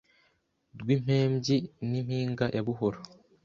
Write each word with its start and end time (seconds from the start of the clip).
Rwimpembyi 0.79 1.55
n'impinga 1.89 2.45
ya 2.55 2.61
Buhoro 2.67 2.99